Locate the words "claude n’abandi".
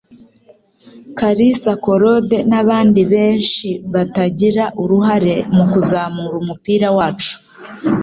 1.83-3.01